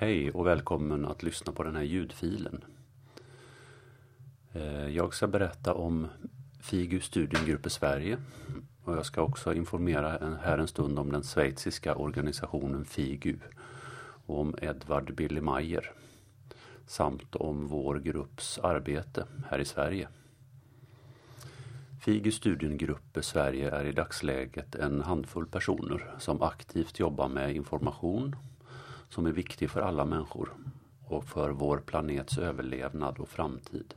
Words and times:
Hej 0.00 0.30
och 0.30 0.46
välkommen 0.46 1.06
att 1.06 1.22
lyssna 1.22 1.52
på 1.52 1.62
den 1.62 1.76
här 1.76 1.82
ljudfilen. 1.82 2.64
Eh, 4.52 4.88
jag 4.88 5.14
ska 5.14 5.26
berätta 5.26 5.74
om 5.74 6.08
FIGU 6.60 7.00
Studiengrupper 7.00 7.70
Sverige 7.70 8.18
och 8.84 8.96
jag 8.96 9.06
ska 9.06 9.22
också 9.22 9.54
informera 9.54 10.38
här 10.42 10.58
en 10.58 10.68
stund 10.68 10.98
om 10.98 11.12
den 11.12 11.22
schweiziska 11.22 11.94
organisationen 11.94 12.84
FIGU 12.84 13.36
och 14.26 14.40
om 14.40 14.54
Edvard 14.62 15.14
Billy 15.14 15.40
Mayer 15.40 15.92
samt 16.86 17.36
om 17.36 17.66
vår 17.66 17.98
grupps 17.98 18.58
arbete 18.58 19.26
här 19.48 19.58
i 19.58 19.64
Sverige. 19.64 20.08
FIGU 22.02 22.30
Studiengrupper 22.30 23.20
Sverige 23.20 23.70
är 23.70 23.84
i 23.84 23.92
dagsläget 23.92 24.74
en 24.74 25.00
handfull 25.00 25.46
personer 25.46 26.14
som 26.18 26.42
aktivt 26.42 26.98
jobbar 26.98 27.28
med 27.28 27.56
information 27.56 28.36
som 29.10 29.26
är 29.26 29.32
viktig 29.32 29.70
för 29.70 29.80
alla 29.80 30.04
människor 30.04 30.52
och 31.06 31.24
för 31.24 31.50
vår 31.50 31.78
planets 31.78 32.38
överlevnad 32.38 33.18
och 33.18 33.28
framtid. 33.28 33.94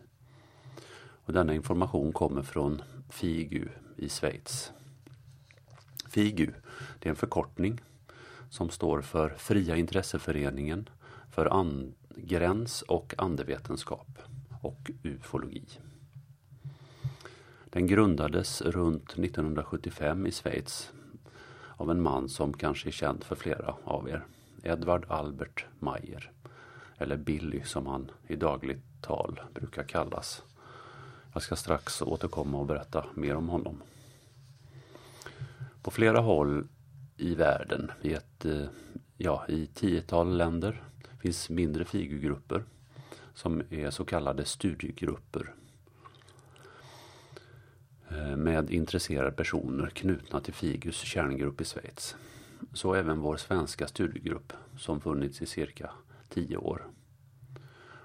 Och 1.26 1.34
denna 1.34 1.54
information 1.54 2.14
kommer 2.14 2.42
från 2.42 2.82
FIGU 3.10 3.68
i 3.96 4.10
Schweiz. 4.10 4.72
FIGU 6.10 6.54
det 7.00 7.10
är 7.10 7.10
en 7.10 7.16
förkortning 7.16 7.82
som 8.50 8.70
står 8.70 9.02
för 9.02 9.30
Fria 9.30 9.76
intresseföreningen 9.76 10.90
för 11.32 11.46
gräns 12.16 12.82
och 12.82 13.14
andevetenskap 13.18 14.20
och 14.62 14.92
ufologi. 15.04 15.66
Den 17.66 17.88
grundades 17.88 18.62
runt 18.62 19.10
1975 19.12 20.26
i 20.26 20.32
Schweiz 20.32 20.92
av 21.78 21.92
en 21.92 22.02
man 22.02 22.30
som 22.30 22.54
kanske 22.54 22.90
är 22.90 22.92
känd 22.92 23.24
för 23.24 23.36
flera 23.36 23.76
av 23.84 24.10
er. 24.10 24.26
Edvard 24.64 25.06
Albert 25.08 25.66
Mayer. 25.80 26.32
Eller 26.98 27.18
Billy 27.18 27.64
som 27.64 27.88
han 27.88 28.12
i 28.28 28.36
dagligt 28.36 28.84
tal 29.02 29.42
brukar 29.54 29.84
kallas. 29.84 30.44
Jag 31.34 31.42
ska 31.42 31.56
strax 31.56 32.02
återkomma 32.02 32.58
och 32.58 32.66
berätta 32.66 33.06
mer 33.14 33.36
om 33.36 33.50
honom. 33.50 33.82
På 35.82 35.92
flera 35.92 36.20
håll 36.20 36.68
i 37.18 37.36
världen, 37.36 37.92
i 38.02 38.14
ett 38.14 38.46
eh, 38.46 38.66
ja, 39.18 39.46
i 39.48 39.68
tiotal 39.68 40.38
länder, 40.38 40.84
finns 41.20 41.50
mindre 41.50 41.86
figurgrupper 41.86 42.64
som 43.34 43.64
är 43.70 43.92
så 43.92 44.06
kallade 44.06 44.46
studiegrupper 44.46 45.54
eh, 48.10 48.36
med 48.36 48.72
intresserade 48.72 49.32
personer 49.32 49.90
knutna 49.90 50.40
till 50.40 50.54
FIGUs 50.54 51.00
kärngrupp 51.02 51.62
i 51.62 51.66
Schweiz. 51.66 52.16
Så 52.74 52.94
även 52.94 53.20
vår 53.20 53.38
svenska 53.38 53.88
studiegrupp 53.88 54.54
som 54.78 55.02
funnits 55.02 55.42
i 55.42 55.46
cirka 55.46 55.90
tio 56.30 56.58
år. 56.58 56.88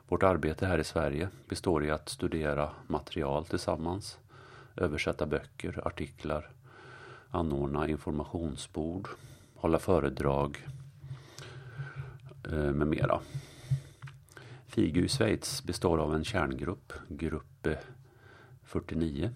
Vårt 0.09 0.23
arbete 0.23 0.67
här 0.67 0.79
i 0.79 0.85
Sverige 0.85 1.29
består 1.49 1.85
i 1.85 1.91
att 1.91 2.09
studera 2.09 2.71
material 2.87 3.45
tillsammans, 3.45 4.19
översätta 4.77 5.27
böcker, 5.27 5.87
artiklar, 5.87 6.51
anordna 7.31 7.89
informationsbord, 7.89 9.09
hålla 9.55 9.79
föredrag 9.79 10.67
eh, 12.45 12.73
med 12.73 12.87
mera. 12.87 13.21
FIGU 14.67 15.05
i 15.05 15.09
Schweiz 15.09 15.63
består 15.65 15.99
av 15.99 16.15
en 16.15 16.25
kärngrupp, 16.25 16.93
grupp 17.09 17.67
eh, 17.67 17.79
49, 18.65 19.31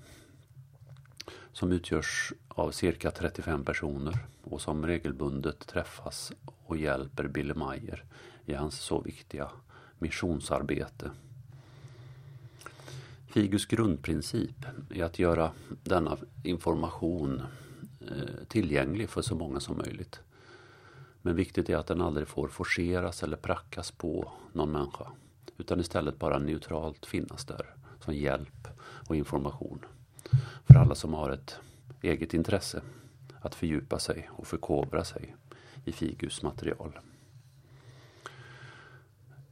som 1.53 1.72
utgörs 1.72 2.33
av 2.48 2.70
cirka 2.70 3.11
35 3.11 3.64
personer 3.64 4.19
och 4.45 4.61
som 4.61 4.86
regelbundet 4.86 5.67
träffas 5.67 6.33
och 6.67 6.77
hjälper 6.77 7.28
Billy 7.28 7.55
Mayer 7.55 8.05
i 8.47 8.55
hans 8.55 8.78
så 8.78 9.00
viktiga 9.00 9.50
missionsarbete. 9.98 11.11
Figus 13.27 13.67
grundprincip 13.67 14.67
är 14.91 15.05
att 15.05 15.19
göra 15.19 15.53
denna 15.69 16.16
information 16.43 17.43
eh, 18.00 18.44
tillgänglig 18.48 19.09
för 19.09 19.22
så 19.22 19.34
många 19.34 19.60
som 19.60 19.78
möjligt. 19.78 20.21
Men 21.22 21.37
viktigt 21.37 21.71
är 21.71 21.77
att 21.77 21.87
den 21.87 22.00
aldrig 22.00 22.28
får 22.28 22.48
forceras 22.48 23.22
eller 23.22 23.37
prackas 23.37 23.91
på 23.91 24.32
någon 24.53 24.72
människa. 24.72 25.06
Utan 25.59 25.81
istället 25.81 26.19
bara 26.19 26.38
neutralt 26.38 27.06
finnas 27.06 27.44
där 27.44 27.75
som 28.00 28.15
hjälp 28.15 28.69
och 29.09 29.16
information. 29.16 29.84
För 30.66 30.75
alla 30.75 30.94
som 30.94 31.15
har 31.15 31.31
ett 31.31 31.60
eget 32.03 32.34
intresse 32.34 32.82
att 33.41 33.54
fördjupa 33.54 33.98
sig 33.98 34.31
och 34.32 34.47
förkovra 34.47 35.04
sig 35.04 35.37
i 35.84 35.93
Figus 35.93 36.43
material. 36.43 36.98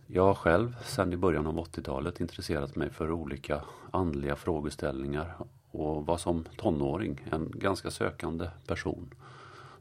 Jag 0.07 0.25
har 0.25 0.35
själv 0.35 0.77
sedan 0.85 1.13
i 1.13 1.17
början 1.17 1.47
av 1.47 1.57
80-talet 1.57 2.21
intresserat 2.21 2.77
mig 2.77 2.91
för 2.91 3.11
olika 3.11 3.65
andliga 3.91 4.37
frågeställningar 4.37 5.37
och 5.71 6.07
var 6.07 6.17
som 6.17 6.45
tonåring 6.57 7.21
en 7.31 7.51
ganska 7.55 7.91
sökande 7.91 8.51
person 8.67 9.15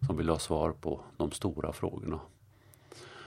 som 0.05 0.17
ville 0.17 0.31
ha 0.31 0.39
svar 0.39 0.71
på 0.71 1.01
de 1.17 1.31
stora 1.31 1.73
frågorna. 1.73 2.19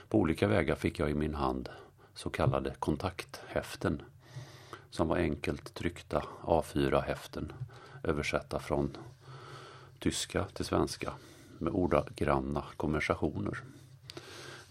På 0.09 0.17
olika 0.17 0.47
vägar 0.47 0.75
fick 0.75 0.99
jag 0.99 1.09
i 1.09 1.13
min 1.13 1.35
hand 1.35 1.69
så 2.13 2.29
kallade 2.29 2.75
kontakthäften 2.79 4.01
som 4.93 5.07
var 5.07 5.17
enkelt 5.17 5.73
tryckta 5.73 6.23
A4-häften 6.41 7.53
översatta 8.03 8.59
från 8.59 8.97
tyska 9.99 10.45
till 10.45 10.65
svenska 10.65 11.13
med 11.57 11.73
ordagranna 11.73 12.63
konversationer 12.77 13.57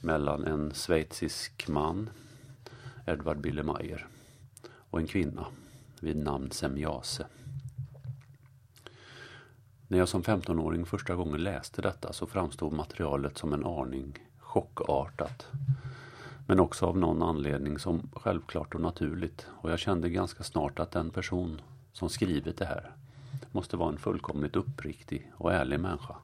mellan 0.00 0.44
en 0.44 0.74
schweizisk 0.74 1.68
man, 1.68 2.10
Edvard 3.06 3.40
Billemeyer, 3.40 4.06
och 4.90 5.00
en 5.00 5.06
kvinna 5.06 5.46
vid 6.00 6.16
namn 6.16 6.50
Semjase. 6.50 7.26
När 9.88 9.98
jag 9.98 10.08
som 10.08 10.22
15-åring 10.22 10.86
första 10.86 11.14
gången 11.14 11.42
läste 11.42 11.82
detta 11.82 12.12
så 12.12 12.26
framstod 12.26 12.72
materialet 12.72 13.38
som 13.38 13.52
en 13.52 13.66
aning 13.66 14.18
chockartat. 14.38 15.46
Men 16.46 16.60
också 16.60 16.86
av 16.86 16.98
någon 16.98 17.22
anledning 17.22 17.78
som 17.78 18.10
självklart 18.12 18.74
och 18.74 18.80
naturligt 18.80 19.46
och 19.50 19.70
jag 19.70 19.78
kände 19.78 20.08
ganska 20.08 20.42
snart 20.44 20.78
att 20.78 20.90
den 20.90 21.10
person 21.10 21.60
som 21.92 22.08
skrivit 22.08 22.58
det 22.58 22.64
här 22.64 22.90
måste 23.52 23.76
vara 23.76 23.88
en 23.88 23.98
fullkomligt 23.98 24.56
uppriktig 24.56 25.32
och 25.36 25.52
ärlig 25.52 25.80
människa. 25.80 26.16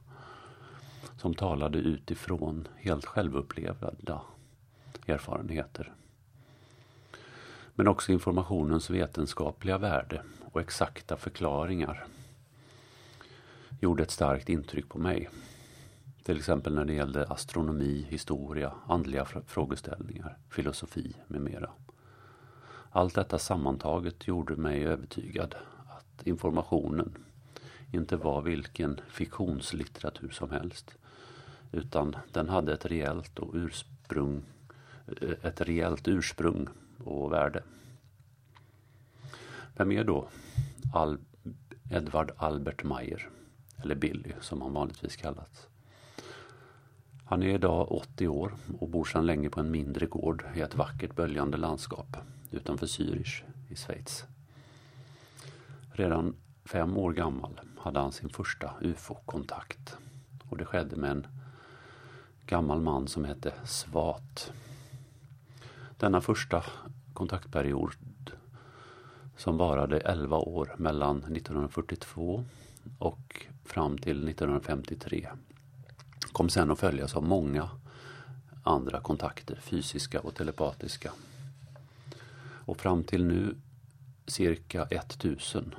Som 1.17 1.33
talade 1.33 1.77
utifrån 1.77 2.67
helt 2.77 3.05
självupplevda 3.05 4.21
erfarenheter. 5.07 5.93
Men 7.75 7.87
också 7.87 8.11
informationens 8.11 8.89
vetenskapliga 8.89 9.77
värde 9.77 10.21
och 10.51 10.61
exakta 10.61 11.17
förklaringar 11.17 12.07
gjorde 13.81 14.03
ett 14.03 14.11
starkt 14.11 14.49
intryck 14.49 14.89
på 14.89 14.99
mig. 14.99 15.29
Till 16.29 16.37
exempel 16.37 16.75
när 16.75 16.85
det 16.85 16.93
gällde 16.93 17.25
astronomi, 17.25 18.05
historia, 18.09 18.73
andliga 18.87 19.25
frågeställningar, 19.25 20.37
filosofi 20.49 21.15
med 21.27 21.41
mera. 21.41 21.69
Allt 22.91 23.15
detta 23.15 23.39
sammantaget 23.39 24.27
gjorde 24.27 24.55
mig 24.55 24.85
övertygad 24.85 25.55
att 25.87 26.27
informationen 26.27 27.17
inte 27.91 28.17
var 28.17 28.41
vilken 28.41 29.01
fiktionslitteratur 29.07 30.29
som 30.29 30.51
helst. 30.51 30.97
Utan 31.71 32.15
den 32.31 32.49
hade 32.49 32.73
ett 32.73 32.85
rejält, 32.85 33.39
och 33.39 33.51
ursprung, 33.53 34.43
eh, 35.21 35.29
ett 35.41 35.61
rejält 35.61 36.07
ursprung 36.07 36.67
och 37.03 37.31
värde. 37.31 37.63
Vem 39.77 39.91
är 39.91 40.03
då 40.03 40.29
Al 40.93 41.17
Edvard 41.91 42.31
Albert 42.37 42.83
Mayer? 42.83 43.29
Eller 43.77 43.95
Billy 43.95 44.33
som 44.41 44.61
han 44.61 44.73
vanligtvis 44.73 45.15
kallats. 45.15 45.69
Han 47.29 47.43
är 47.43 47.47
idag 47.47 47.91
80 47.91 48.27
år 48.27 48.53
och 48.79 48.89
bor 48.89 49.05
sedan 49.05 49.25
länge 49.25 49.49
på 49.49 49.59
en 49.59 49.71
mindre 49.71 50.05
gård 50.05 50.45
i 50.55 50.61
ett 50.61 50.75
vackert 50.75 51.15
böljande 51.15 51.57
landskap 51.57 52.17
utanför 52.51 52.85
Zürich 52.85 53.43
i 53.69 53.75
Schweiz. 53.75 54.25
Redan 55.91 56.35
fem 56.65 56.97
år 56.97 57.13
gammal 57.13 57.61
hade 57.77 57.99
han 57.99 58.11
sin 58.11 58.29
första 58.29 58.73
ufo-kontakt. 58.81 59.97
Och 60.49 60.57
det 60.57 60.65
skedde 60.65 60.95
med 60.95 61.11
en 61.11 61.27
gammal 62.45 62.81
man 62.81 63.07
som 63.07 63.25
hette 63.25 63.53
Svat. 63.65 64.51
Denna 65.97 66.21
första 66.21 66.63
kontaktperiod 67.13 68.31
som 69.37 69.57
varade 69.57 69.99
11 69.99 70.37
år 70.37 70.75
mellan 70.77 71.17
1942 71.17 72.43
och 72.99 73.45
fram 73.65 73.97
till 73.97 74.27
1953 74.27 75.27
kom 76.39 76.49
sen 76.49 76.71
att 76.71 76.79
följas 76.79 77.15
av 77.15 77.23
många 77.23 77.69
andra 78.63 79.01
kontakter, 79.01 79.55
fysiska 79.61 80.19
och 80.19 80.35
telepatiska. 80.35 81.11
Och 82.41 82.77
fram 82.77 83.03
till 83.03 83.25
nu 83.25 83.55
cirka 84.27 84.83
1000 84.83 85.75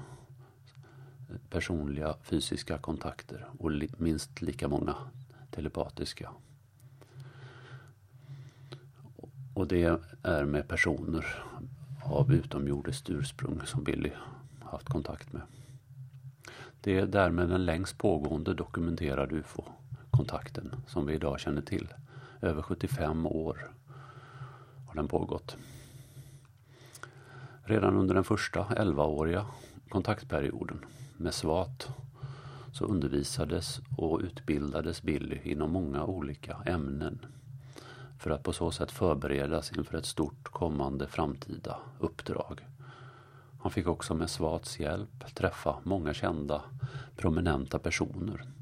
personliga 1.51 2.15
fysiska 2.23 2.79
kontakter 2.79 3.47
och 3.59 3.71
minst 3.97 4.43
lika 4.43 4.69
många 4.69 4.95
telepatiska. 5.51 6.31
Och 9.55 9.67
det 9.67 10.01
är 10.23 10.45
med 10.45 10.69
personer 10.69 11.45
av 12.05 12.33
utomjordiskt 12.33 13.11
ursprung 13.11 13.61
som 13.65 13.85
Billy 13.85 14.13
haft 14.61 14.89
kontakt 14.89 15.33
med. 15.33 15.43
Det 16.81 16.99
är 16.99 17.07
därmed 17.07 17.49
den 17.49 17.65
längst 17.65 17.99
pågående 17.99 18.55
dokumenterade 18.55 19.35
UFO 19.35 19.65
kontakten 20.21 20.75
som 20.87 21.07
vi 21.07 21.15
idag 21.15 21.41
känner 21.41 21.63
till. 21.63 21.89
Över 22.41 22.63
75 22.63 23.27
år 23.27 23.71
har 24.87 24.95
den 24.95 25.09
pågått. 25.09 25.57
Redan 27.63 27.97
under 27.97 28.15
den 28.15 28.25
första 28.25 28.65
11-åriga 28.65 29.47
kontaktperioden 29.89 30.85
med 31.17 31.35
SWAT 31.35 31.89
så 32.73 32.85
undervisades 32.85 33.81
och 33.97 34.21
utbildades 34.21 35.03
Billy 35.03 35.39
inom 35.45 35.73
många 35.73 36.05
olika 36.05 36.57
ämnen 36.67 37.19
för 38.19 38.31
att 38.31 38.43
på 38.43 38.53
så 38.53 38.71
sätt 38.71 38.91
förberedas 38.91 39.73
inför 39.73 39.99
ett 39.99 40.07
stort 40.07 40.45
kommande 40.45 41.07
framtida 41.07 41.79
uppdrag. 41.99 42.67
Han 43.63 43.73
fick 43.73 43.87
också 43.87 44.15
med 44.15 44.31
SWATs 44.31 44.81
hjälp 44.81 45.35
träffa 45.35 45.77
många 45.83 46.15
kända 46.15 46.63
prominenta 47.17 47.79
personer. 47.79 48.60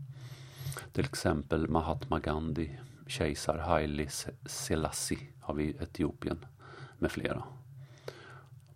Till 0.92 1.04
exempel 1.04 1.68
Mahatma 1.68 2.18
Gandhi, 2.18 2.78
kejsar 3.06 3.58
Haile 3.58 4.08
Selassie 4.46 5.26
har 5.40 5.54
vi 5.54 5.70
Etiopien 5.70 6.46
med 6.98 7.12
flera. 7.12 7.42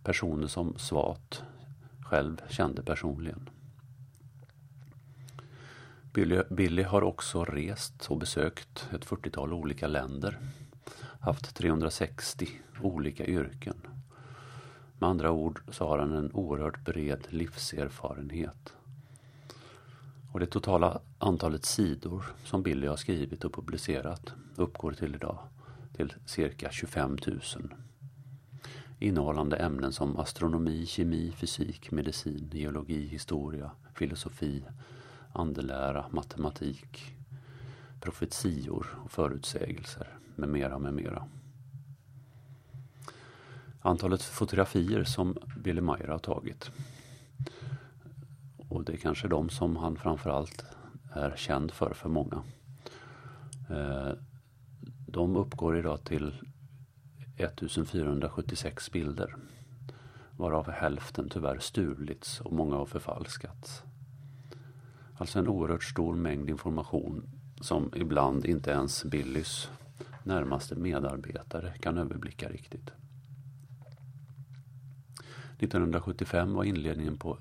Personer 0.03 0.47
som 0.47 0.79
Svat, 0.79 1.43
själv 2.01 2.43
kände 2.49 2.83
personligen. 2.83 3.51
Billy, 6.13 6.43
Billy 6.51 6.83
har 6.83 7.03
också 7.03 7.45
rest 7.45 8.07
och 8.07 8.19
besökt 8.19 8.89
ett 8.93 9.07
40-tal 9.07 9.53
olika 9.53 9.87
länder. 9.87 10.39
Haft 11.21 11.57
360 11.57 12.49
olika 12.83 13.27
yrken. 13.27 13.77
Med 14.99 15.11
andra 15.11 15.31
ord 15.31 15.63
så 15.69 15.89
har 15.89 15.99
han 15.99 16.13
en 16.13 16.33
oerhört 16.33 16.85
bred 16.85 17.27
livserfarenhet. 17.29 18.75
Och 20.33 20.41
det 20.41 20.47
totala 20.47 21.01
antalet 21.19 21.65
sidor 21.65 22.25
som 22.45 22.63
Billy 22.63 22.87
har 22.87 22.97
skrivit 22.97 23.45
och 23.45 23.55
publicerat 23.55 24.33
uppgår 24.57 24.93
till 24.93 25.15
idag 25.15 25.39
till 25.97 26.15
cirka 26.27 26.71
25 26.71 27.19
000. 27.27 27.41
Innehållande 28.99 29.57
ämnen 29.57 29.93
som 29.93 30.17
astronomi, 30.17 30.87
kemi, 30.87 31.33
fysik, 31.33 31.91
medicin, 31.91 32.51
geologi, 32.53 33.07
historia, 33.07 33.71
filosofi, 33.95 34.65
andelära, 35.33 36.07
matematik, 36.11 37.15
profetior 38.01 38.87
och 39.05 39.11
förutsägelser 39.11 40.19
med 40.37 40.49
mera, 40.49 40.79
med 40.79 40.95
mera. 40.95 41.29
Antalet 43.81 44.23
fotografier 44.23 45.05
som 45.05 45.37
Billy 45.57 45.81
Meyer 45.81 46.09
har 46.09 46.19
tagit 46.19 46.71
och 48.83 48.87
det 48.87 48.93
är 48.93 48.97
kanske 48.97 49.29
de 49.29 49.49
som 49.49 49.77
han 49.77 49.97
framförallt 49.97 50.65
är 51.13 51.37
känd 51.37 51.71
för, 51.73 51.95
för 51.95 52.09
många. 52.09 52.43
Eh, 53.71 54.13
de 55.07 55.37
uppgår 55.37 55.79
idag 55.79 56.05
till 56.05 56.35
1476 57.37 58.93
bilder. 58.93 59.37
Varav 60.31 60.71
hälften 60.71 61.29
tyvärr 61.29 61.59
stulits 61.59 62.41
och 62.41 62.53
många 62.53 62.77
har 62.77 62.87
förfalskats. 62.87 63.83
Alltså 65.17 65.39
en 65.39 65.49
oerhört 65.49 65.85
stor 65.85 66.15
mängd 66.15 66.51
information 66.51 67.31
som 67.61 67.93
ibland 67.97 68.47
inte 68.47 68.71
ens 68.71 69.05
Billys 69.05 69.71
närmaste 70.23 70.75
medarbetare 70.75 71.73
kan 71.81 71.99
överblicka 71.99 72.49
riktigt. 72.49 72.91
1975 75.59 76.55
var 76.55 76.65
inledningen 76.65 77.19
på 77.19 77.39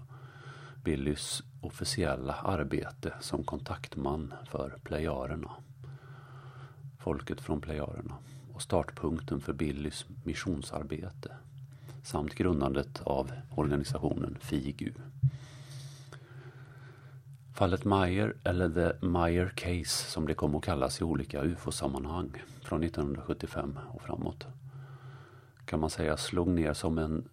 Billys 0.84 1.44
officiella 1.62 2.34
arbete 2.34 3.14
som 3.20 3.44
kontaktman 3.44 4.34
för 4.46 4.78
plejarerna. 4.84 5.52
Folket 7.00 7.42
från 7.42 7.62
plejarerna 7.62 8.18
och 8.54 8.62
startpunkten 8.62 9.42
för 9.42 9.54
Billys 9.54 10.06
missionsarbete 10.24 11.32
samt 12.04 12.36
grundandet 12.36 13.02
av 13.02 13.32
organisationen 13.56 14.38
FIGU. 14.42 14.92
Fallet 17.54 17.86
Meyer, 17.86 18.36
eller 18.44 18.70
The 18.70 19.06
Meyer 19.08 19.50
Case 19.56 20.12
som 20.12 20.28
det 20.28 20.34
kom 20.34 20.56
att 20.56 20.64
kallas 20.64 21.02
i 21.02 21.04
olika 21.04 21.44
UFO-sammanhang 21.44 22.44
från 22.62 22.84
1975 22.84 23.80
och 23.94 24.02
framåt, 24.02 24.48
kan 25.66 25.80
man 25.80 25.90
säga 25.90 26.18
slog 26.18 26.48
ner 26.48 26.74
som 26.74 26.98
en 26.98 27.30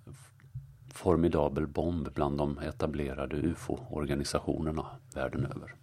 formidabel 0.98 1.66
bomb 1.66 2.08
bland 2.14 2.38
de 2.38 2.58
etablerade 2.58 3.36
UFO-organisationerna 3.36 4.86
världen 5.14 5.44
över. 5.44 5.74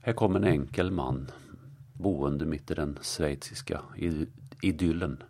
Här 0.00 0.12
kom 0.12 0.36
en 0.36 0.44
enkel 0.44 0.90
man 0.90 1.30
boende 1.92 2.46
mitt 2.46 2.70
i 2.70 2.74
den 2.74 2.98
schweiziska 3.02 3.80
idyllen 4.62 5.22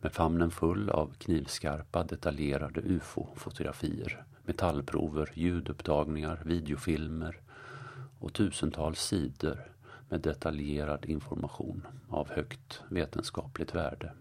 med 0.00 0.12
famnen 0.12 0.50
full 0.50 0.90
av 0.90 1.14
knivskarpa 1.18 2.04
detaljerade 2.04 2.80
UFO-fotografier, 2.80 4.24
metallprover, 4.44 5.30
ljudupptagningar, 5.34 6.42
videofilmer 6.44 7.40
och 8.18 8.32
tusentals 8.32 9.00
sidor 9.00 9.58
med 10.08 10.20
detaljerad 10.20 11.04
information 11.04 11.86
av 12.08 12.28
högt 12.30 12.82
vetenskapligt 12.88 13.74
värde. 13.74 14.12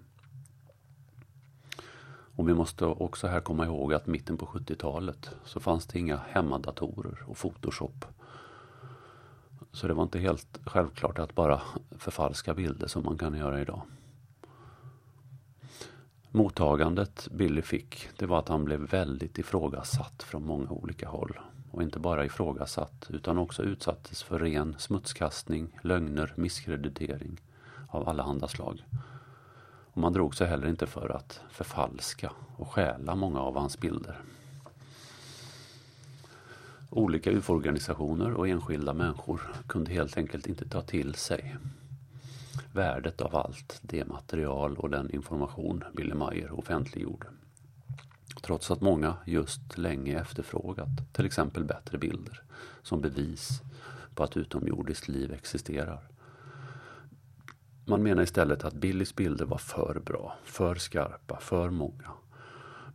Och 2.35 2.49
vi 2.49 2.53
måste 2.53 2.85
också 2.85 3.27
här 3.27 3.39
komma 3.39 3.65
ihåg 3.65 3.93
att 3.93 4.07
mitten 4.07 4.37
på 4.37 4.45
70-talet 4.45 5.29
så 5.45 5.59
fanns 5.59 5.85
det 5.85 5.99
inga 5.99 6.17
hemmadatorer 6.17 7.23
och 7.27 7.37
Photoshop. 7.37 8.05
Så 9.71 9.87
det 9.87 9.93
var 9.93 10.03
inte 10.03 10.19
helt 10.19 10.59
självklart 10.65 11.19
att 11.19 11.35
bara 11.35 11.61
förfalska 11.97 12.53
bilder 12.53 12.87
som 12.87 13.03
man 13.03 13.17
kan 13.17 13.33
göra 13.33 13.61
idag. 13.61 13.81
Mottagandet 16.33 17.27
Billy 17.31 17.61
fick, 17.61 18.09
det 18.17 18.25
var 18.25 18.39
att 18.39 18.49
han 18.49 18.65
blev 18.65 18.79
väldigt 18.79 19.39
ifrågasatt 19.39 20.23
från 20.23 20.45
många 20.45 20.69
olika 20.69 21.09
håll. 21.09 21.39
Och 21.71 21.83
inte 21.83 21.99
bara 21.99 22.25
ifrågasatt, 22.25 23.07
utan 23.09 23.37
också 23.37 23.63
utsattes 23.63 24.23
för 24.23 24.39
ren 24.39 24.75
smutskastning, 24.79 25.79
lögner, 25.81 26.33
misskreditering 26.35 27.41
av 27.87 28.09
allehanda 28.09 28.47
slag. 28.47 28.85
Och 29.93 29.97
man 29.97 30.13
drog 30.13 30.35
sig 30.35 30.47
heller 30.47 30.67
inte 30.67 30.87
för 30.87 31.09
att 31.09 31.41
förfalska 31.49 32.31
och 32.57 32.67
stjäla 32.71 33.15
många 33.15 33.39
av 33.39 33.57
hans 33.57 33.79
bilder. 33.79 34.21
Olika 36.89 37.31
UFO-organisationer 37.31 38.33
och 38.33 38.47
enskilda 38.47 38.93
människor 38.93 39.41
kunde 39.67 39.91
helt 39.91 40.17
enkelt 40.17 40.47
inte 40.47 40.69
ta 40.69 40.81
till 40.81 41.15
sig 41.15 41.57
värdet 42.73 43.21
av 43.21 43.35
allt 43.35 43.79
det 43.81 44.07
material 44.07 44.77
och 44.77 44.89
den 44.89 45.11
information 45.11 45.83
Billy 45.93 46.13
Meyer 46.13 46.59
offentliggjorde. 46.59 47.27
Trots 48.41 48.71
att 48.71 48.81
många 48.81 49.13
just 49.25 49.77
länge 49.77 50.19
efterfrågat 50.19 51.13
till 51.13 51.25
exempel 51.25 51.63
bättre 51.63 51.97
bilder 51.97 52.41
som 52.83 53.01
bevis 53.01 53.61
på 54.15 54.23
att 54.23 54.37
utomjordiskt 54.37 55.07
liv 55.07 55.33
existerar. 55.33 55.99
Man 57.91 58.03
menar 58.03 58.23
istället 58.23 58.63
att 58.63 58.73
Billys 58.73 59.15
bilder 59.15 59.45
var 59.45 59.57
för 59.57 60.01
bra, 60.05 60.35
för 60.43 60.75
skarpa, 60.75 61.39
för 61.39 61.69
många. 61.69 62.11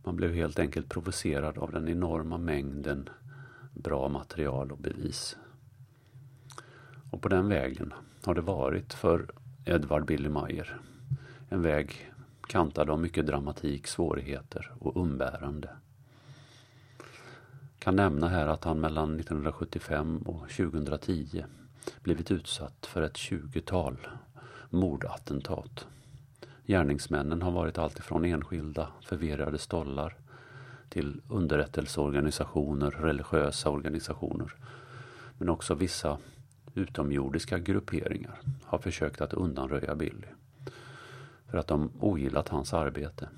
Man 0.03 0.15
blev 0.15 0.33
helt 0.33 0.59
enkelt 0.59 0.89
provocerad 0.89 1.57
av 1.57 1.71
den 1.71 1.89
enorma 1.89 2.37
mängden 2.37 3.09
bra 3.73 4.09
material 4.09 4.71
och 4.71 4.77
bevis. 4.77 5.37
Och 7.11 7.21
på 7.21 7.29
den 7.29 7.49
vägen 7.49 7.93
har 8.23 8.35
det 8.35 8.41
varit 8.41 8.93
för 8.93 9.31
Edvard 9.65 10.05
Billy 10.05 10.29
Mayer. 10.29 10.79
En 11.49 11.61
väg 11.61 12.11
kantad 12.47 12.89
av 12.89 12.99
mycket 12.99 13.25
dramatik, 13.25 13.87
svårigheter 13.87 14.71
och 14.79 15.01
umbärande. 15.01 15.69
Kan 17.79 17.95
nämna 17.95 18.27
här 18.27 18.47
att 18.47 18.63
han 18.63 18.79
mellan 18.79 19.19
1975 19.19 20.17
och 20.17 20.49
2010 20.49 21.45
blivit 22.01 22.31
utsatt 22.31 22.85
för 22.85 23.01
ett 23.01 23.17
tjugotal 23.17 23.97
mordattentat. 24.69 25.87
Gärningsmännen 26.65 27.41
har 27.41 27.51
varit 27.51 27.77
alltifrån 27.77 28.25
enskilda 28.25 28.87
förvirrade 29.01 29.57
stollar 29.57 30.15
till 30.89 31.21
underrättelseorganisationer, 31.29 32.91
religiösa 32.91 33.69
organisationer. 33.69 34.53
Men 35.37 35.49
också 35.49 35.75
vissa 35.75 36.17
utomjordiska 36.73 37.57
grupperingar 37.57 38.39
har 38.63 38.77
försökt 38.77 39.21
att 39.21 39.33
undanröja 39.33 39.95
Billy. 39.95 40.27
För 41.45 41.57
att 41.57 41.67
de 41.67 41.91
ogillat 41.99 42.49
hans 42.49 42.73
arbete. 42.73 43.29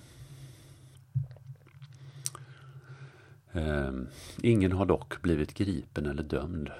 Ehm, 3.52 4.08
ingen 4.42 4.72
har 4.72 4.86
dock 4.86 5.22
blivit 5.22 5.54
gripen 5.54 6.06
eller 6.06 6.24
dömd 6.24 6.72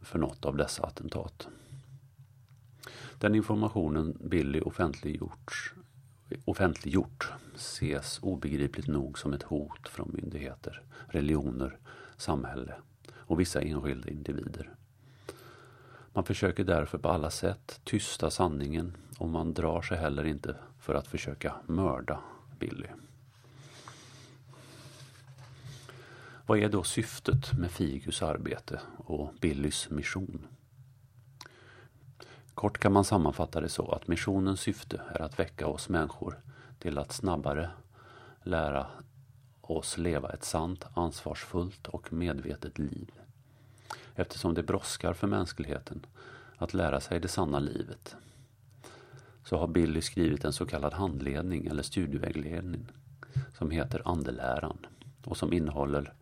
för 0.00 0.18
något 0.18 0.44
av 0.44 0.56
dessa 0.56 0.82
attentat. 0.82 1.48
Den 3.18 3.34
informationen 3.34 4.16
Billy 4.20 4.60
offentliggjort 4.60 5.74
offentliggjort 6.44 7.32
ses 7.54 8.18
obegripligt 8.22 8.86
nog 8.86 9.18
som 9.18 9.32
ett 9.32 9.42
hot 9.42 9.88
från 9.88 10.10
myndigheter, 10.12 10.82
religioner, 11.08 11.78
samhälle 12.16 12.74
och 13.14 13.40
vissa 13.40 13.60
enskilda 13.60 14.08
individer. 14.08 14.74
Man 16.12 16.24
försöker 16.24 16.64
därför 16.64 16.98
på 16.98 17.08
alla 17.08 17.30
sätt 17.30 17.80
tysta 17.84 18.30
sanningen 18.30 18.96
och 19.18 19.28
man 19.28 19.54
drar 19.54 19.82
sig 19.82 19.98
heller 19.98 20.24
inte 20.24 20.56
för 20.78 20.94
att 20.94 21.06
försöka 21.06 21.54
mörda 21.66 22.20
Billy. 22.58 22.88
Vad 26.46 26.58
är 26.58 26.68
då 26.68 26.82
syftet 26.82 27.52
med 27.58 27.70
Figus 27.70 28.22
arbete 28.22 28.80
och 28.96 29.34
Billys 29.40 29.90
mission? 29.90 30.46
Kort 32.60 32.78
kan 32.78 32.92
man 32.92 33.04
sammanfatta 33.04 33.60
det 33.60 33.68
så 33.68 33.92
att 33.92 34.08
missionens 34.08 34.60
syfte 34.60 35.00
är 35.14 35.22
att 35.22 35.38
väcka 35.38 35.66
oss 35.66 35.88
människor 35.88 36.40
till 36.78 36.98
att 36.98 37.12
snabbare 37.12 37.70
lära 38.42 38.86
oss 39.60 39.98
leva 39.98 40.32
ett 40.32 40.44
sant, 40.44 40.84
ansvarsfullt 40.94 41.86
och 41.88 42.12
medvetet 42.12 42.78
liv. 42.78 43.10
Eftersom 44.14 44.54
det 44.54 44.62
brådskar 44.62 45.12
för 45.12 45.26
mänskligheten 45.26 46.06
att 46.56 46.74
lära 46.74 47.00
sig 47.00 47.20
det 47.20 47.28
sanna 47.28 47.58
livet 47.58 48.16
så 49.44 49.56
har 49.58 49.66
Billy 49.66 50.00
skrivit 50.00 50.44
en 50.44 50.52
så 50.52 50.66
kallad 50.66 50.92
handledning 50.92 51.66
eller 51.66 51.82
studievägledning 51.82 52.86
som 53.58 53.70
heter 53.70 54.02
Andeläran 54.04 54.86
och 55.24 55.36
som 55.36 55.52
innehåller, 55.52 56.12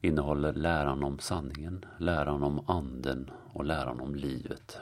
innehåller 0.00 0.52
läran 0.52 1.04
om 1.04 1.18
sanningen, 1.18 1.84
läran 1.98 2.42
om 2.42 2.64
anden 2.70 3.30
och 3.52 3.64
läran 3.64 4.00
om 4.00 4.14
livet. 4.14 4.78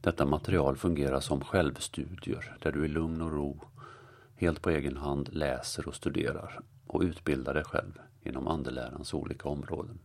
Detta 0.00 0.26
material 0.26 0.76
fungerar 0.76 1.20
som 1.20 1.40
självstudier 1.40 2.56
där 2.62 2.72
du 2.72 2.84
i 2.84 2.88
lugn 2.88 3.22
och 3.22 3.32
ro 3.32 3.60
helt 4.36 4.62
på 4.62 4.70
egen 4.70 4.96
hand 4.96 5.28
läser 5.32 5.88
och 5.88 5.94
studerar 5.94 6.60
och 6.86 7.02
utbildar 7.02 7.54
dig 7.54 7.64
själv 7.64 7.98
inom 8.22 8.48
andelärans 8.48 9.14
olika 9.14 9.48
områden 9.48 9.98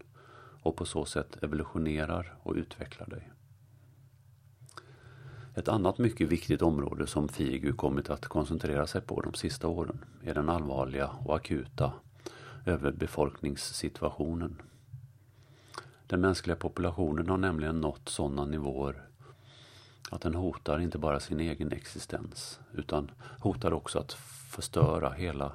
och 0.62 0.76
på 0.76 0.86
så 0.86 1.06
sätt 1.06 1.44
evolutionerar 1.44 2.38
och 2.44 2.54
utvecklar 2.56 3.08
dig. 3.08 3.30
Ett 5.56 5.68
annat 5.68 5.98
mycket 5.98 6.30
viktigt 6.30 6.62
område 6.62 7.08
som 7.08 7.30
FIGU 7.30 7.74
kommit 7.74 8.10
att 8.10 8.28
koncentrera 8.28 8.88
sig 8.88 9.02
på 9.02 9.22
de 9.22 9.34
sista 9.34 9.68
åren 9.68 10.06
är 10.24 10.34
den 10.34 10.50
allvarliga 10.50 11.08
och 11.08 11.36
akuta 11.36 11.94
överbefolkningssituationen. 12.66 14.62
Den 16.08 16.22
mänskliga 16.22 16.56
populationen 16.56 17.30
har 17.30 17.38
nämligen 17.38 17.82
nått 17.82 18.10
sådana 18.10 18.46
nivåer 18.46 19.10
att 20.14 20.22
den 20.22 20.36
hotar 20.36 20.80
inte 20.80 20.98
bara 20.98 21.20
sin 21.20 21.40
egen 21.40 21.72
existens 21.72 22.60
utan 22.74 23.12
hotar 23.40 23.74
också 23.74 24.00
att 24.00 24.14
förstöra 24.50 25.10
hela 25.10 25.52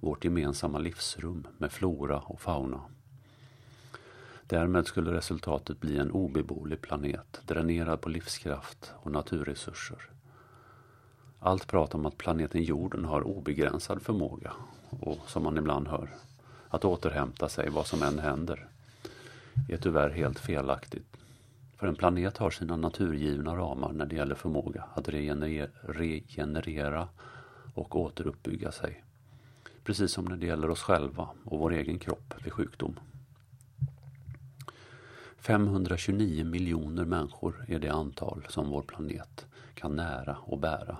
vårt 0.00 0.24
gemensamma 0.24 0.78
livsrum 0.78 1.46
med 1.58 1.72
flora 1.72 2.18
och 2.18 2.40
fauna. 2.40 2.80
Därmed 4.46 4.86
skulle 4.86 5.12
resultatet 5.12 5.80
bli 5.80 5.98
en 5.98 6.10
obeboelig 6.10 6.80
planet 6.80 7.40
dränerad 7.46 8.00
på 8.00 8.08
livskraft 8.08 8.92
och 8.96 9.10
naturresurser. 9.10 10.10
Allt 11.38 11.66
prat 11.66 11.94
om 11.94 12.06
att 12.06 12.18
planeten 12.18 12.62
jorden 12.62 13.04
har 13.04 13.22
obegränsad 13.22 14.02
förmåga 14.02 14.52
och 14.90 15.30
som 15.30 15.42
man 15.42 15.58
ibland 15.58 15.88
hör, 15.88 16.14
att 16.68 16.84
återhämta 16.84 17.48
sig 17.48 17.70
vad 17.70 17.86
som 17.86 18.02
än 18.02 18.18
händer, 18.18 18.68
är 19.68 19.76
tyvärr 19.76 20.10
helt 20.10 20.38
felaktigt. 20.38 21.16
För 21.76 21.86
en 21.86 21.96
planet 21.96 22.36
har 22.36 22.50
sina 22.50 22.76
naturgivna 22.76 23.56
ramar 23.56 23.92
när 23.92 24.06
det 24.06 24.16
gäller 24.16 24.34
förmåga 24.34 24.84
att 24.94 25.08
regenerera 25.82 27.08
och 27.74 27.96
återuppbygga 27.96 28.72
sig. 28.72 29.04
Precis 29.84 30.12
som 30.12 30.24
när 30.24 30.36
det 30.36 30.46
gäller 30.46 30.70
oss 30.70 30.82
själva 30.82 31.28
och 31.44 31.58
vår 31.58 31.72
egen 31.72 31.98
kropp 31.98 32.34
vid 32.44 32.52
sjukdom. 32.52 32.98
529 35.38 36.44
miljoner 36.44 37.04
människor 37.04 37.64
är 37.68 37.78
det 37.78 37.88
antal 37.88 38.46
som 38.48 38.70
vår 38.70 38.82
planet 38.82 39.46
kan 39.74 39.96
nära 39.96 40.36
och 40.36 40.58
bära 40.58 40.96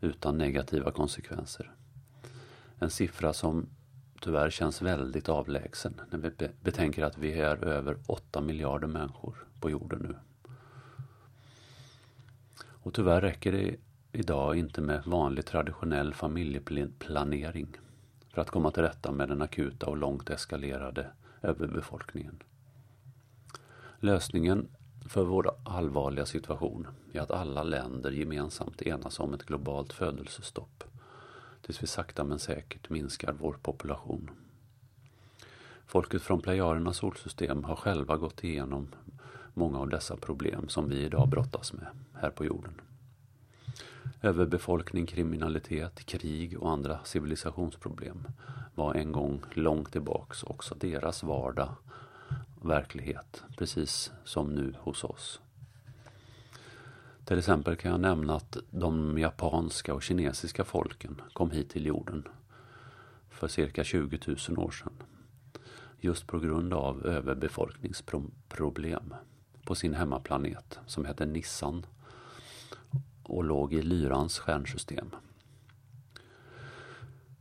utan 0.00 0.38
negativa 0.38 0.90
konsekvenser. 0.90 1.70
En 2.78 2.90
siffra 2.90 3.32
som 3.32 3.66
tyvärr 4.20 4.50
känns 4.50 4.82
väldigt 4.82 5.28
avlägsen 5.28 6.00
när 6.10 6.18
vi 6.18 6.48
betänker 6.62 7.02
att 7.02 7.18
vi 7.18 7.32
är 7.32 7.64
över 7.64 7.96
8 8.06 8.40
miljarder 8.40 8.88
människor 8.88 9.46
på 9.60 9.70
jorden 9.70 9.98
nu. 9.98 10.14
Och 12.82 12.94
tyvärr 12.94 13.20
räcker 13.20 13.52
det 13.52 13.76
idag 14.12 14.56
inte 14.56 14.80
med 14.80 15.04
vanlig 15.04 15.46
traditionell 15.46 16.14
familjeplanering 16.14 17.76
för 18.28 18.40
att 18.40 18.50
komma 18.50 18.70
till 18.70 18.82
rätta 18.82 19.12
med 19.12 19.28
den 19.28 19.42
akuta 19.42 19.86
och 19.86 19.96
långt 19.96 20.30
eskalerade 20.30 21.06
överbefolkningen. 21.42 22.42
Lösningen 24.00 24.68
för 25.08 25.24
vår 25.24 25.50
allvarliga 25.64 26.26
situation 26.26 26.86
är 27.12 27.20
att 27.20 27.30
alla 27.30 27.62
länder 27.62 28.10
gemensamt 28.10 28.82
enas 28.82 29.20
om 29.20 29.34
ett 29.34 29.46
globalt 29.46 29.92
födelsestopp 29.92 30.84
tills 31.62 31.82
vi 31.82 31.86
sakta 31.86 32.24
men 32.24 32.38
säkert 32.38 32.90
minskar 32.90 33.32
vår 33.32 33.52
population. 33.62 34.30
Folket 35.86 36.22
från 36.22 36.40
Plejarernas 36.40 36.96
solsystem 36.96 37.64
har 37.64 37.76
själva 37.76 38.16
gått 38.16 38.44
igenom 38.44 38.88
många 39.54 39.78
av 39.78 39.88
dessa 39.88 40.16
problem 40.16 40.68
som 40.68 40.88
vi 40.88 41.04
idag 41.04 41.28
brottas 41.28 41.72
med 41.72 41.86
här 42.14 42.30
på 42.30 42.44
jorden. 42.44 42.80
Överbefolkning, 44.22 45.06
kriminalitet, 45.06 46.06
krig 46.06 46.58
och 46.58 46.70
andra 46.70 46.98
civilisationsproblem 47.04 48.28
var 48.74 48.94
en 48.94 49.12
gång 49.12 49.42
långt 49.52 49.92
tillbaks 49.92 50.42
också 50.42 50.74
deras 50.74 51.22
vardag 51.22 51.74
verklighet, 52.62 53.42
precis 53.56 54.12
som 54.24 54.54
nu 54.54 54.74
hos 54.78 55.04
oss. 55.04 55.40
Till 57.30 57.38
exempel 57.38 57.76
kan 57.76 57.90
jag 57.90 58.00
nämna 58.00 58.36
att 58.36 58.56
de 58.70 59.18
japanska 59.18 59.94
och 59.94 60.02
kinesiska 60.02 60.64
folken 60.64 61.20
kom 61.32 61.50
hit 61.50 61.70
till 61.70 61.86
jorden 61.86 62.28
för 63.28 63.48
cirka 63.48 63.84
20 63.84 64.18
000 64.48 64.58
år 64.58 64.70
sedan. 64.70 64.92
Just 66.00 66.26
på 66.26 66.38
grund 66.38 66.74
av 66.74 67.06
överbefolkningsproblem 67.06 69.14
på 69.64 69.74
sin 69.74 69.94
hemmaplanet 69.94 70.78
som 70.86 71.04
hette 71.04 71.26
Nissan 71.26 71.86
och 73.22 73.44
låg 73.44 73.74
i 73.74 73.82
Lyrans 73.82 74.38
stjärnsystem. 74.38 75.10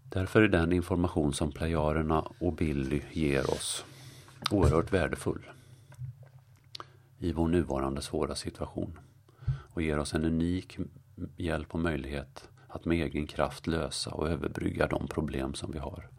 Därför 0.04 0.42
är 0.42 0.48
den 0.48 0.74
information 0.74 1.34
som 1.34 1.52
plejarerna 1.52 2.22
och 2.40 2.54
Billy 2.54 3.02
ger 3.12 3.52
oss 3.52 3.86
oerhört 4.52 4.94
värdefull 4.94 5.50
i 7.20 7.32
vår 7.32 7.48
nuvarande 7.48 8.02
svåra 8.02 8.36
situation 8.36 9.00
och 9.74 9.82
ger 9.82 10.00
oss 10.00 10.14
en 10.14 10.26
unik 10.26 10.78
hjälp 11.38 11.74
och 11.74 11.80
möjlighet 11.80 12.50
att 12.68 12.86
med 12.86 13.06
egen 13.06 13.28
kraft 13.28 13.68
lösa 13.68 14.12
och 14.12 14.30
överbrygga 14.30 14.88
de 14.88 15.08
problem 15.08 15.54
som 15.54 15.72
vi 15.72 15.80
har. 15.80 16.10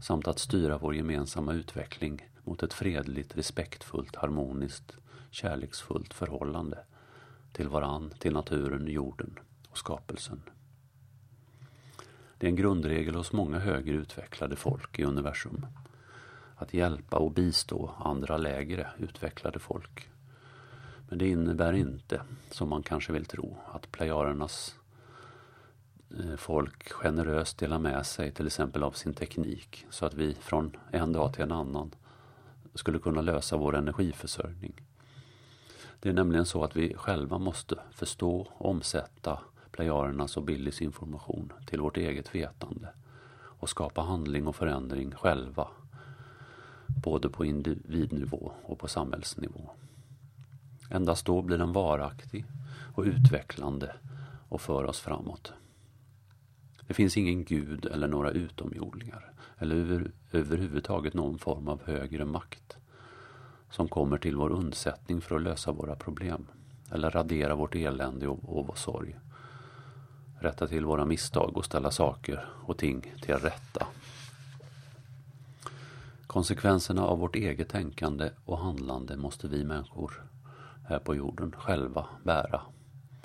Samt 0.00 0.28
att 0.28 0.38
styra 0.38 0.78
vår 0.78 0.94
gemensamma 0.94 1.52
utveckling 1.52 2.28
mot 2.44 2.62
ett 2.62 2.72
fredligt, 2.72 3.36
respektfullt, 3.36 4.16
harmoniskt, 4.16 4.96
kärleksfullt 5.30 6.14
förhållande 6.14 6.78
till 7.52 7.68
varann, 7.68 8.10
till 8.18 8.32
naturen, 8.32 8.86
jorden 8.86 9.38
och 9.68 9.78
skapelsen. 9.78 10.42
Det 12.38 12.46
är 12.46 12.50
en 12.50 12.56
grundregel 12.56 13.14
hos 13.14 13.32
många 13.32 13.58
högre 13.58 13.96
utvecklade 13.96 14.56
folk 14.56 14.98
i 14.98 15.04
universum 15.04 15.66
att 16.56 16.74
hjälpa 16.74 17.16
och 17.16 17.32
bistå 17.32 17.90
andra 17.98 18.36
lägre 18.36 18.90
utvecklade 18.98 19.58
folk. 19.58 20.08
Men 21.10 21.18
det 21.18 21.28
innebär 21.28 21.72
inte, 21.72 22.22
som 22.50 22.68
man 22.68 22.82
kanske 22.82 23.12
vill 23.12 23.24
tro, 23.24 23.56
att 23.72 23.92
plejarernas 23.92 24.74
eh, 26.18 26.36
folk 26.36 26.92
generöst 26.92 27.58
delar 27.58 27.78
med 27.78 28.06
sig 28.06 28.32
till 28.32 28.46
exempel 28.46 28.82
av 28.82 28.90
sin 28.90 29.14
teknik 29.14 29.86
så 29.90 30.06
att 30.06 30.14
vi 30.14 30.34
från 30.34 30.76
en 30.90 31.12
dag 31.12 31.34
till 31.34 31.42
en 31.42 31.52
annan 31.52 31.90
skulle 32.74 32.98
kunna 32.98 33.20
lösa 33.20 33.56
vår 33.56 33.76
energiförsörjning. 33.76 34.72
Det 36.00 36.08
är 36.08 36.12
nämligen 36.12 36.46
så 36.46 36.64
att 36.64 36.76
vi 36.76 36.94
själva 36.94 37.38
måste 37.38 37.78
förstå 37.92 38.48
och 38.54 38.70
omsätta 38.70 39.38
plejarernas 39.70 40.36
och 40.36 40.42
Billys 40.42 40.82
information 40.82 41.52
till 41.66 41.80
vårt 41.80 41.96
eget 41.96 42.34
vetande 42.34 42.88
och 43.32 43.70
skapa 43.70 44.00
handling 44.00 44.46
och 44.46 44.56
förändring 44.56 45.12
själva 45.12 45.68
både 46.86 47.28
på 47.28 47.44
individnivå 47.44 48.52
och 48.62 48.78
på 48.78 48.88
samhällsnivå. 48.88 49.70
Endast 50.90 51.26
då 51.26 51.42
blir 51.42 51.58
den 51.58 51.72
varaktig 51.72 52.44
och 52.94 53.04
utvecklande 53.04 53.94
och 54.48 54.60
för 54.60 54.84
oss 54.84 55.00
framåt. 55.00 55.52
Det 56.86 56.94
finns 56.94 57.16
ingen 57.16 57.44
gud 57.44 57.86
eller 57.86 58.08
några 58.08 58.30
utomjordingar 58.30 59.32
eller 59.58 59.76
över, 59.76 60.10
överhuvudtaget 60.32 61.14
någon 61.14 61.38
form 61.38 61.68
av 61.68 61.82
högre 61.84 62.24
makt 62.24 62.76
som 63.70 63.88
kommer 63.88 64.18
till 64.18 64.36
vår 64.36 64.50
undsättning 64.50 65.20
för 65.20 65.36
att 65.36 65.42
lösa 65.42 65.72
våra 65.72 65.96
problem 65.96 66.46
eller 66.92 67.10
radera 67.10 67.54
vårt 67.54 67.74
elände 67.74 68.28
och, 68.28 68.58
och 68.58 68.66
vår 68.66 68.74
sorg. 68.74 69.16
rätta 70.40 70.66
till 70.66 70.84
våra 70.84 71.04
misstag 71.04 71.56
och 71.56 71.64
ställa 71.64 71.90
saker 71.90 72.48
och 72.66 72.78
ting 72.78 73.14
till 73.22 73.34
rätta. 73.34 73.86
Konsekvenserna 76.26 77.02
av 77.02 77.18
vårt 77.18 77.36
eget 77.36 77.68
tänkande 77.68 78.30
och 78.44 78.58
handlande 78.58 79.16
måste 79.16 79.48
vi 79.48 79.64
människor 79.64 80.22
här 80.90 80.98
på 80.98 81.14
jorden 81.14 81.52
själva 81.52 82.06
bära 82.24 82.60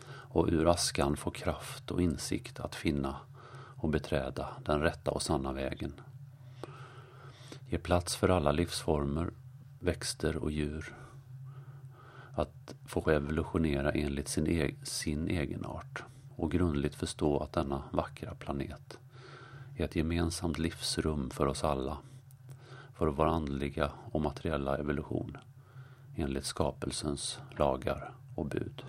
och 0.08 0.48
ur 0.48 0.68
askan 0.72 1.18
få 1.18 1.32
kraft 1.32 1.92
och 1.92 2.02
insikt 2.02 2.60
att 2.60 2.76
finna 2.76 3.16
och 3.78 3.90
beträda 3.90 4.48
den 4.66 4.82
rätta 4.82 5.12
och 5.12 5.22
sanna 5.22 5.54
vägen. 5.54 5.94
Ge 7.70 7.78
plats 7.78 8.16
för 8.16 8.30
alla 8.30 8.52
livsformer, 8.52 9.32
växter 9.80 10.38
och 10.38 10.52
djur 10.52 10.96
att 12.36 12.76
få 12.86 13.10
evolutionera 13.10 13.92
enligt 13.92 14.28
sin, 14.28 14.48
e 14.48 14.76
sin 14.84 15.28
egen 15.28 15.66
art 15.66 16.04
och 16.36 16.52
grundligt 16.52 16.96
förstå 16.96 17.40
att 17.40 17.54
denna 17.54 17.84
vackra 17.92 18.36
planet 18.36 19.00
är 19.78 19.86
ett 19.86 19.96
gemensamt 19.96 20.60
livsrum 20.60 21.30
för 21.30 21.46
oss 21.46 21.64
alla, 21.64 21.98
för 22.94 23.08
vår 23.08 23.26
andliga 23.26 23.92
och 24.12 24.22
materiella 24.22 24.78
evolution 24.78 25.38
enligt 26.16 26.46
skapelsens 26.46 27.40
lagar 27.58 28.12
och 28.36 28.46
bud. 28.46 28.84